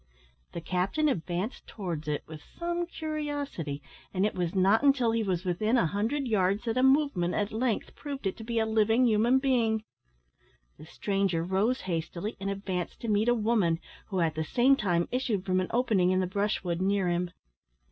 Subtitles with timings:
[0.53, 5.45] The captain advanced towards it with some curiosity, and it was not until he was
[5.45, 9.05] within a hundred yards that a movement at length proved it to be a living
[9.05, 9.83] human being.
[10.79, 15.09] The stranger rose hastily, and advanced to meet a woman, who at the same moment
[15.11, 17.29] issued from an opening in the brushwood near him.